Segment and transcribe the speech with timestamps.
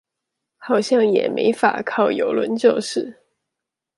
[0.57, 3.21] 好像也沒法靠郵輪就是